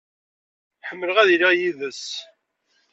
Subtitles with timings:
[0.87, 2.03] Ḥemmleɣ ad iliɣ yid-s.